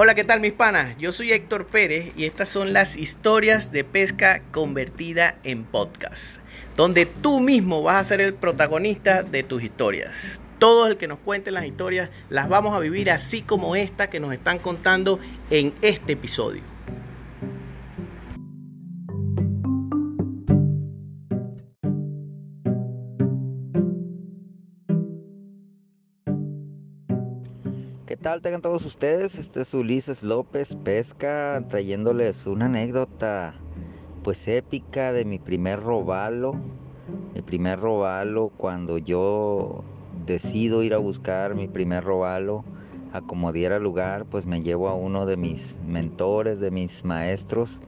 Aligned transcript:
Hola, 0.00 0.14
¿qué 0.14 0.22
tal 0.22 0.38
mis 0.38 0.52
panas? 0.52 0.96
Yo 0.98 1.10
soy 1.10 1.32
Héctor 1.32 1.66
Pérez 1.66 2.12
y 2.16 2.24
estas 2.24 2.48
son 2.48 2.72
las 2.72 2.94
historias 2.94 3.72
de 3.72 3.82
pesca 3.82 4.42
convertida 4.52 5.34
en 5.42 5.64
podcast, 5.64 6.22
donde 6.76 7.04
tú 7.04 7.40
mismo 7.40 7.82
vas 7.82 8.06
a 8.06 8.08
ser 8.08 8.20
el 8.20 8.32
protagonista 8.32 9.24
de 9.24 9.42
tus 9.42 9.60
historias. 9.64 10.14
Todo 10.60 10.86
el 10.86 10.98
que 10.98 11.08
nos 11.08 11.18
cuente 11.18 11.50
las 11.50 11.64
historias 11.64 12.10
las 12.30 12.48
vamos 12.48 12.76
a 12.76 12.78
vivir 12.78 13.10
así 13.10 13.42
como 13.42 13.74
esta 13.74 14.08
que 14.08 14.20
nos 14.20 14.32
están 14.32 14.60
contando 14.60 15.18
en 15.50 15.74
este 15.82 16.12
episodio. 16.12 16.77
¿Qué 28.08 28.16
tal 28.16 28.40
tengan 28.40 28.62
todos 28.62 28.86
ustedes? 28.86 29.38
Este 29.38 29.60
es 29.60 29.74
Ulises 29.74 30.22
López 30.22 30.76
Pesca 30.76 31.62
trayéndoles 31.68 32.46
una 32.46 32.64
anécdota 32.64 33.54
pues 34.24 34.48
épica 34.48 35.12
de 35.12 35.26
mi 35.26 35.38
primer 35.38 35.80
robalo. 35.80 36.54
Mi 37.34 37.42
primer 37.42 37.78
robalo 37.78 38.50
cuando 38.56 38.96
yo 38.96 39.84
decido 40.24 40.82
ir 40.82 40.94
a 40.94 40.96
buscar 40.96 41.54
mi 41.54 41.68
primer 41.68 42.02
robalo 42.02 42.64
a 43.12 43.20
como 43.20 43.52
diera 43.52 43.78
lugar, 43.78 44.24
pues 44.24 44.46
me 44.46 44.62
llevo 44.62 44.88
a 44.88 44.94
uno 44.94 45.26
de 45.26 45.36
mis 45.36 45.78
mentores, 45.86 46.60
de 46.60 46.70
mis 46.70 47.04
maestros, 47.04 47.82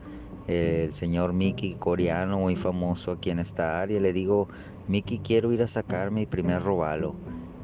el 0.45 0.93
señor 0.93 1.33
Miki 1.33 1.73
Coreano, 1.73 2.37
muy 2.37 2.55
famoso 2.55 3.13
aquí 3.13 3.31
en 3.31 3.39
esta 3.39 3.81
área. 3.81 3.99
Le 3.99 4.13
digo, 4.13 4.49
Miki, 4.87 5.17
quiero 5.17 5.51
ir 5.51 5.63
a 5.63 5.67
sacar 5.67 6.11
mi 6.11 6.27
primer 6.27 6.61
robalo. 6.61 7.15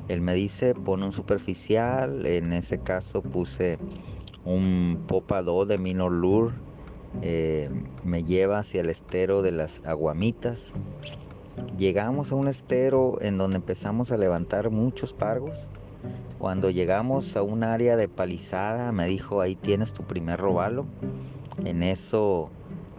Él 0.08 0.22
me 0.22 0.34
dice, 0.34 0.74
pone 0.74 1.06
un 1.06 1.12
superficial, 1.12 2.26
en 2.26 2.54
ese 2.54 2.80
caso 2.80 3.22
puse 3.22 3.78
un 4.46 5.04
Popa 5.08 5.42
2 5.42 5.68
de 5.68 5.78
Minor 5.78 6.12
Lure, 6.12 6.56
eh, 7.22 7.70
me 8.04 8.24
lleva 8.24 8.60
hacia 8.60 8.82
el 8.82 8.90
estero 8.90 9.42
de 9.42 9.52
las 9.52 9.86
Aguamitas. 9.86 10.74
Llegamos 11.78 12.32
a 12.32 12.36
un 12.36 12.48
estero 12.48 13.18
en 13.22 13.38
donde 13.38 13.58
empezamos 13.58 14.12
a 14.12 14.18
levantar 14.18 14.70
muchos 14.70 15.14
pargos. 15.14 15.72
Cuando 16.38 16.70
llegamos 16.70 17.36
a 17.36 17.42
un 17.42 17.64
área 17.64 17.98
de 17.98 18.08
palizada, 18.08 18.92
me 18.92 19.08
dijo, 19.08 19.42
ahí 19.42 19.56
tienes 19.56 19.94
tu 19.94 20.04
primer 20.04 20.40
robalo. 20.40 20.86
En 21.66 21.82
eso 21.82 22.52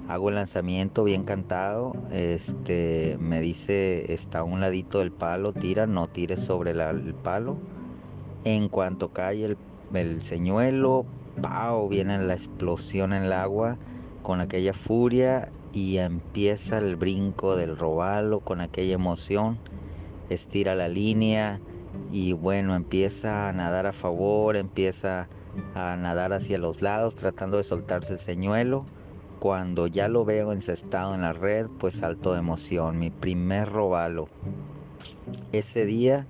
hago 0.08 0.30
el 0.30 0.36
lanzamiento 0.36 1.04
bien 1.04 1.24
cantado. 1.24 1.92
Este 2.10 3.18
me 3.20 3.40
dice 3.40 4.12
está 4.12 4.40
a 4.40 4.44
un 4.44 4.60
ladito 4.60 4.98
del 4.98 5.12
palo, 5.12 5.52
tira, 5.52 5.86
no 5.86 6.08
tires 6.08 6.40
sobre 6.40 6.70
el 6.70 7.14
palo. 7.14 7.58
En 8.44 8.68
cuanto 8.68 9.12
cae 9.12 9.44
el, 9.44 9.58
el 9.92 10.22
señuelo, 10.22 11.04
¡pau! 11.42 11.88
viene 11.88 12.18
la 12.18 12.32
explosión 12.32 13.12
en 13.12 13.24
el 13.24 13.32
agua 13.34 13.76
con 14.22 14.40
aquella 14.40 14.72
furia 14.72 15.50
y 15.72 15.98
empieza 15.98 16.78
el 16.78 16.96
brinco 16.96 17.56
del 17.56 17.76
robalo 17.76 18.40
con 18.40 18.62
aquella 18.62 18.94
emoción. 18.94 19.58
Estira 20.30 20.74
la 20.74 20.88
línea 20.88 21.60
y 22.10 22.32
bueno, 22.32 22.74
empieza 22.74 23.48
a 23.48 23.52
nadar 23.52 23.84
a 23.84 23.92
favor, 23.92 24.56
empieza 24.56 25.28
a 25.74 25.96
nadar 25.96 26.32
hacia 26.32 26.56
los 26.56 26.80
lados 26.80 27.14
tratando 27.14 27.58
de 27.58 27.64
soltarse 27.64 28.14
el 28.14 28.18
señuelo 28.18 28.86
cuando 29.38 29.86
ya 29.86 30.08
lo 30.08 30.24
veo 30.24 30.52
encestado 30.52 31.14
en 31.14 31.22
la 31.22 31.32
red, 31.32 31.68
pues 31.78 31.94
salto 31.94 32.32
de 32.32 32.40
emoción. 32.40 32.98
Mi 32.98 33.10
primer 33.10 33.70
robalo. 33.70 34.28
Ese 35.52 35.84
día 35.84 36.26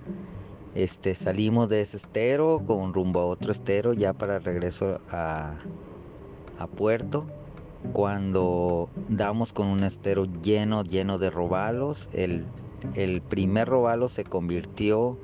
este, 0.74 1.14
salimos 1.14 1.68
de 1.68 1.80
ese 1.80 1.96
estero 1.96 2.62
con 2.66 2.92
rumbo 2.94 3.20
a 3.20 3.26
otro 3.26 3.52
estero 3.52 3.94
ya 3.94 4.12
para 4.12 4.38
regreso 4.38 5.00
a, 5.10 5.56
a 6.58 6.66
puerto. 6.66 7.26
Cuando 7.92 8.88
damos 9.08 9.52
con 9.52 9.68
un 9.68 9.84
estero 9.84 10.26
lleno, 10.42 10.82
lleno 10.82 11.18
de 11.18 11.30
robalos, 11.30 12.08
el, 12.12 12.44
el 12.94 13.22
primer 13.22 13.68
robalo 13.68 14.08
se 14.08 14.24
convirtió 14.24 15.16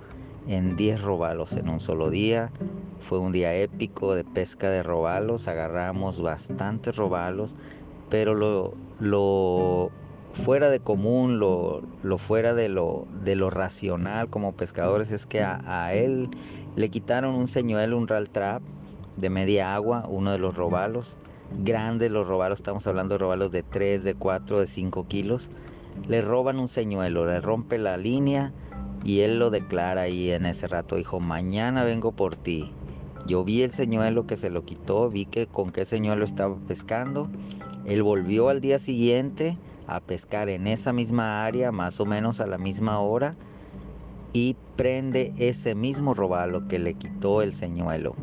en 0.46 0.76
10 0.76 1.02
robalos 1.02 1.56
en 1.56 1.68
un 1.68 1.80
solo 1.80 2.10
día. 2.10 2.50
Fue 2.98 3.18
un 3.18 3.32
día 3.32 3.54
épico 3.54 4.14
de 4.14 4.24
pesca 4.24 4.70
de 4.70 4.82
robalos, 4.82 5.48
agarramos 5.48 6.20
bastantes 6.20 6.96
robalos, 6.96 7.56
pero 8.08 8.34
lo, 8.34 8.74
lo 8.98 9.90
fuera 10.30 10.70
de 10.70 10.80
común, 10.80 11.38
lo, 11.38 11.82
lo 12.02 12.18
fuera 12.18 12.54
de 12.54 12.68
lo, 12.68 13.06
de 13.22 13.36
lo 13.36 13.50
racional 13.50 14.28
como 14.28 14.52
pescadores 14.52 15.10
es 15.10 15.26
que 15.26 15.42
a, 15.42 15.60
a, 15.66 15.94
él 15.94 16.30
le 16.76 16.88
quitaron 16.88 17.34
un 17.34 17.46
señuelo, 17.46 17.98
un 17.98 18.08
ral 18.08 18.30
trap 18.30 18.62
de 19.16 19.30
media 19.30 19.74
agua, 19.74 20.06
uno 20.08 20.32
de 20.32 20.38
los 20.38 20.56
robalos, 20.56 21.18
grandes 21.62 22.10
los 22.10 22.26
robalos, 22.26 22.58
estamos 22.58 22.86
hablando 22.86 23.14
de 23.14 23.18
robalos 23.18 23.52
de 23.52 23.62
3, 23.62 24.02
de 24.02 24.14
4, 24.14 24.60
de 24.60 24.66
5 24.66 25.06
kilos, 25.06 25.50
le 26.08 26.20
roban 26.22 26.58
un 26.58 26.68
señuelo, 26.68 27.26
le 27.26 27.40
rompe 27.40 27.78
la 27.78 27.96
línea 27.96 28.52
y 29.04 29.20
él 29.20 29.38
lo 29.38 29.50
declara 29.50 30.02
ahí 30.02 30.30
en 30.30 30.46
ese 30.46 30.66
rato, 30.66 30.96
dijo, 30.96 31.20
mañana 31.20 31.84
vengo 31.84 32.12
por 32.12 32.36
ti. 32.36 32.72
Yo 33.26 33.44
vi 33.44 33.62
el 33.62 33.72
señuelo 33.72 34.26
que 34.26 34.36
se 34.36 34.50
lo 34.50 34.64
quitó, 34.64 35.08
vi 35.10 35.26
que 35.26 35.46
con 35.46 35.70
qué 35.70 35.84
señuelo 35.84 36.24
estaba 36.24 36.56
pescando. 36.66 37.28
Él 37.84 38.02
volvió 38.02 38.48
al 38.48 38.60
día 38.60 38.78
siguiente 38.78 39.58
a 39.86 40.00
pescar 40.00 40.48
en 40.48 40.66
esa 40.66 40.92
misma 40.92 41.44
área, 41.44 41.70
más 41.70 42.00
o 42.00 42.06
menos 42.06 42.40
a 42.40 42.46
la 42.46 42.58
misma 42.58 43.00
hora, 43.00 43.36
y 44.32 44.56
prende 44.76 45.32
ese 45.38 45.74
mismo 45.74 46.14
robalo 46.14 46.66
que 46.66 46.78
le 46.78 46.94
quitó 46.94 47.42
el 47.42 47.52
señuelo. 47.52 48.14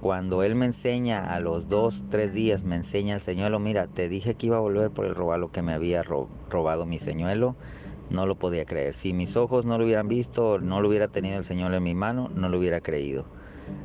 Cuando 0.00 0.42
él 0.42 0.56
me 0.56 0.66
enseña 0.66 1.32
a 1.32 1.38
los 1.38 1.68
dos, 1.68 2.04
tres 2.08 2.34
días, 2.34 2.64
me 2.64 2.74
enseña 2.74 3.14
el 3.14 3.20
señuelo, 3.20 3.60
mira, 3.60 3.86
te 3.86 4.08
dije 4.08 4.34
que 4.34 4.46
iba 4.46 4.56
a 4.56 4.60
volver 4.60 4.90
por 4.90 5.04
el 5.04 5.14
robalo 5.14 5.52
que 5.52 5.62
me 5.62 5.72
había 5.72 6.02
robado 6.02 6.86
mi 6.86 6.98
señuelo, 6.98 7.54
no 8.10 8.26
lo 8.26 8.34
podía 8.34 8.64
creer. 8.64 8.94
Si 8.94 9.12
mis 9.12 9.36
ojos 9.36 9.64
no 9.64 9.78
lo 9.78 9.84
hubieran 9.84 10.08
visto, 10.08 10.58
no 10.58 10.80
lo 10.80 10.88
hubiera 10.88 11.08
tenido 11.08 11.38
el 11.38 11.44
señuelo 11.44 11.76
en 11.76 11.82
mi 11.82 11.94
mano, 11.94 12.30
no 12.34 12.48
lo 12.48 12.58
hubiera 12.58 12.80
creído. 12.80 13.24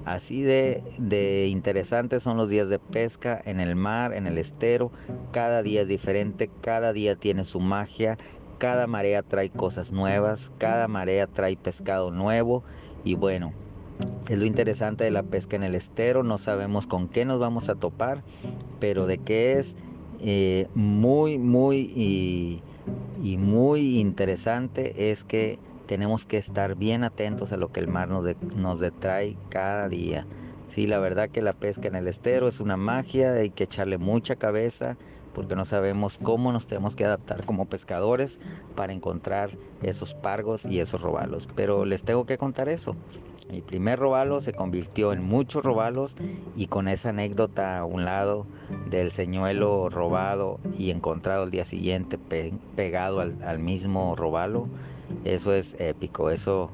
Así 0.05 0.41
de, 0.41 0.83
de, 0.97 1.47
interesantes 1.47 2.23
son 2.23 2.37
los 2.37 2.49
días 2.49 2.69
de 2.69 2.79
pesca 2.79 3.41
en 3.45 3.59
el 3.59 3.75
mar, 3.75 4.13
en 4.13 4.27
el 4.27 4.37
estero. 4.37 4.91
Cada 5.31 5.61
día 5.63 5.81
es 5.81 5.87
diferente, 5.87 6.49
cada 6.61 6.93
día 6.93 7.15
tiene 7.15 7.43
su 7.43 7.59
magia, 7.59 8.17
cada 8.57 8.87
marea 8.87 9.21
trae 9.21 9.49
cosas 9.49 9.91
nuevas, 9.91 10.51
cada 10.57 10.87
marea 10.87 11.27
trae 11.27 11.55
pescado 11.57 12.11
nuevo 12.11 12.63
y 13.03 13.15
bueno, 13.15 13.53
es 14.27 14.37
lo 14.37 14.45
interesante 14.45 15.03
de 15.03 15.11
la 15.11 15.23
pesca 15.23 15.55
en 15.55 15.63
el 15.63 15.75
estero, 15.75 16.23
no 16.23 16.37
sabemos 16.37 16.87
con 16.87 17.07
qué 17.07 17.25
nos 17.25 17.39
vamos 17.39 17.69
a 17.69 17.75
topar, 17.75 18.23
pero 18.79 19.05
de 19.05 19.17
qué 19.19 19.53
es 19.53 19.75
eh, 20.19 20.67
muy, 20.73 21.37
muy 21.37 21.91
y, 21.95 22.61
y 23.15 23.37
muy 23.37 23.99
interesante 23.99 25.11
es 25.11 25.23
que 25.23 25.59
tenemos 25.85 26.25
que 26.25 26.37
estar 26.37 26.75
bien 26.75 27.03
atentos 27.03 27.51
a 27.51 27.57
lo 27.57 27.69
que 27.69 27.79
el 27.79 27.87
mar 27.87 28.09
nos, 28.09 28.23
de, 28.25 28.37
nos 28.53 28.79
detrae 28.79 29.39
cada 29.49 29.89
día. 29.89 30.27
Sí, 30.67 30.85
la 30.87 30.99
verdad 30.99 31.29
que 31.31 31.41
la 31.41 31.53
pesca 31.53 31.87
en 31.87 31.95
el 31.95 32.07
estero 32.07 32.47
es 32.47 32.59
una 32.59 32.77
magia, 32.77 33.33
hay 33.33 33.51
que 33.51 33.63
echarle 33.65 33.97
mucha 33.97 34.35
cabeza 34.35 34.97
porque 35.37 35.55
no 35.55 35.65
sabemos 35.65 36.17
cómo 36.17 36.51
nos 36.51 36.65
tenemos 36.65 36.95
que 36.95 37.05
adaptar 37.05 37.45
como 37.45 37.65
pescadores 37.65 38.39
para 38.75 38.91
encontrar 38.91 39.51
esos 39.83 40.15
pargos 40.15 40.65
y 40.65 40.79
esos 40.79 41.03
robalos. 41.03 41.47
Pero 41.55 41.85
les 41.85 42.01
tengo 42.03 42.25
que 42.25 42.39
contar 42.39 42.69
eso. 42.69 42.95
Mi 43.51 43.61
primer 43.61 43.99
robalo 43.99 44.41
se 44.41 44.53
convirtió 44.53 45.13
en 45.13 45.23
muchos 45.23 45.63
robalos 45.63 46.15
y 46.55 46.65
con 46.65 46.87
esa 46.87 47.09
anécdota 47.09 47.77
a 47.77 47.85
un 47.85 48.03
lado 48.03 48.47
del 48.89 49.11
señuelo 49.11 49.89
robado 49.89 50.59
y 50.75 50.89
encontrado 50.89 51.43
el 51.43 51.51
día 51.51 51.65
siguiente 51.65 52.17
pe 52.17 52.51
pegado 52.75 53.21
al, 53.21 53.37
al 53.43 53.59
mismo 53.59 54.15
robalo, 54.15 54.67
eso 55.23 55.53
es 55.53 55.75
épico, 55.77 56.31
eso 56.31 56.71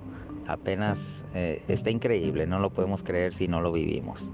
apenas 0.48 1.26
eh, 1.36 1.62
está 1.68 1.90
increíble, 1.90 2.48
no 2.48 2.60
lo 2.60 2.70
podemos 2.70 3.04
creer 3.04 3.34
si 3.34 3.50
no 3.50 3.60
lo 3.60 3.74
vivimos. 3.74 4.32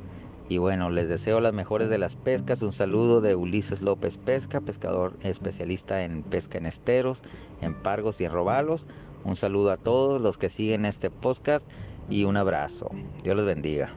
Y 0.49 0.57
bueno, 0.57 0.89
les 0.89 1.07
deseo 1.07 1.41
las 1.41 1.53
mejores 1.53 1.89
de 1.89 1.99
las 1.99 2.15
pescas. 2.15 2.63
Un 2.63 2.71
saludo 2.71 3.21
de 3.21 3.35
Ulises 3.35 3.83
López 3.83 4.17
Pesca, 4.17 4.59
pescador 4.59 5.13
especialista 5.21 6.03
en 6.03 6.23
pesca 6.23 6.57
en 6.57 6.65
esteros, 6.65 7.23
en 7.61 7.75
pargos 7.75 8.19
y 8.19 8.25
en 8.25 8.31
robalos. 8.31 8.87
Un 9.23 9.35
saludo 9.35 9.69
a 9.71 9.77
todos 9.77 10.19
los 10.19 10.39
que 10.39 10.49
siguen 10.49 10.85
este 10.85 11.11
podcast 11.11 11.69
y 12.09 12.23
un 12.23 12.35
abrazo. 12.35 12.89
Dios 13.23 13.35
los 13.35 13.45
bendiga. 13.45 13.95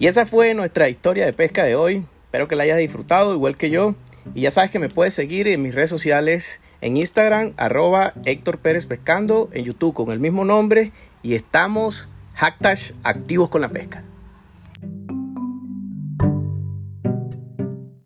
Y 0.00 0.08
esa 0.08 0.26
fue 0.26 0.54
nuestra 0.54 0.88
historia 0.88 1.24
de 1.24 1.32
pesca 1.32 1.62
de 1.62 1.76
hoy. 1.76 2.04
Espero 2.24 2.48
que 2.48 2.56
la 2.56 2.64
hayas 2.64 2.78
disfrutado 2.78 3.32
igual 3.32 3.56
que 3.56 3.70
yo. 3.70 3.94
Y 4.34 4.42
ya 4.42 4.50
sabes 4.50 4.70
que 4.70 4.78
me 4.78 4.88
puedes 4.88 5.14
seguir 5.14 5.48
en 5.48 5.62
mis 5.62 5.74
redes 5.74 5.90
sociales, 5.90 6.60
en 6.80 6.96
Instagram, 6.96 7.52
arroba 7.56 8.14
Héctor 8.24 8.58
Pérez 8.58 8.86
Pescando, 8.86 9.48
en 9.52 9.64
YouTube 9.64 9.94
con 9.94 10.10
el 10.10 10.20
mismo 10.20 10.44
nombre. 10.44 10.92
Y 11.22 11.34
estamos 11.34 12.08
hashtag 12.34 12.78
activos 13.02 13.48
con 13.48 13.60
la 13.60 13.68
pesca. 13.68 14.04